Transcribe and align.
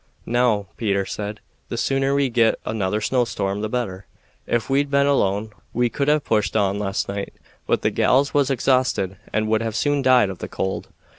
"Now," 0.25 0.65
Peter 0.77 1.05
said, 1.05 1.41
"the 1.69 1.77
sooner 1.77 2.15
we 2.15 2.27
git 2.31 2.59
another 2.65 3.01
snowstorm 3.01 3.61
the 3.61 3.69
better. 3.69 4.07
Ef 4.47 4.67
we'd 4.67 4.89
been 4.89 5.05
alone 5.05 5.51
we 5.73 5.89
could 5.91 6.07
have 6.07 6.25
pushed 6.25 6.57
on 6.57 6.79
last 6.79 7.07
night, 7.07 7.35
but 7.67 7.83
the 7.83 7.91
gals 7.91 8.33
was 8.33 8.49
exhausted 8.49 9.17
and 9.31 9.47
would 9.47 9.61
soon 9.75 9.97
have 9.97 10.03
died 10.03 10.29
of 10.31 10.39
the 10.39 10.47
cold. 10.47 10.87